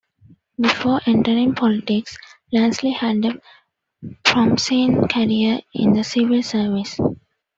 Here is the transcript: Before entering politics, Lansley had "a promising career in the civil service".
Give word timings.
Before 0.59 0.99
entering 1.05 1.53
politics, 1.53 2.17
Lansley 2.51 2.91
had 2.91 3.23
"a 3.23 3.39
promising 4.23 5.07
career 5.07 5.59
in 5.75 5.93
the 5.93 6.03
civil 6.03 6.41
service". 6.41 6.99